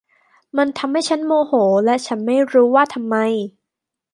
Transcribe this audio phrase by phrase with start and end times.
[0.57, 1.53] มันทำให้ฉันโมโห
[1.85, 3.17] และฉันไม่รู้ว่าทำไม